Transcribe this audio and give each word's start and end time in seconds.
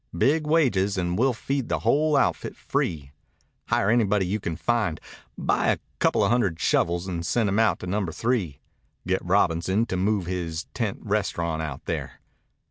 Big 0.17 0.47
wages 0.47 0.97
and 0.97 1.15
we'll 1.19 1.31
feed 1.31 1.69
the 1.69 1.81
whole 1.81 2.17
outfit 2.17 2.55
free. 2.57 3.11
Hire 3.67 3.91
anybody 3.91 4.25
you 4.25 4.39
can 4.39 4.55
find. 4.55 4.99
Buy 5.37 5.67
a 5.67 5.77
coupla 5.99 6.27
hundred 6.27 6.59
shovels 6.59 7.07
and 7.07 7.23
send 7.23 7.47
'em 7.47 7.59
out 7.59 7.77
to 7.81 7.85
Number 7.85 8.11
Three. 8.11 8.61
Get 9.05 9.23
Robinson 9.23 9.85
to 9.85 9.95
move 9.97 10.25
his 10.25 10.63
tent 10.73 10.97
restaurant 11.03 11.61
out 11.61 11.85
there." 11.85 12.19